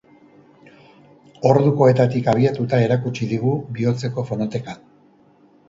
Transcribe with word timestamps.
Ordukoetatik 1.49 2.31
abiatuta 2.33 2.81
erakutsi 2.87 3.29
digu 3.37 3.55
bihotzeko 3.79 4.27
fonoteka. 4.33 4.79